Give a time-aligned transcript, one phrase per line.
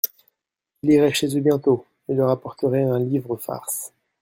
[0.81, 3.93] Il irait chez eux bientôt, et leur apporterait un livre farce.